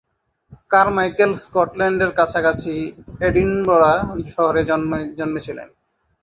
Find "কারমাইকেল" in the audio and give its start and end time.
0.71-1.31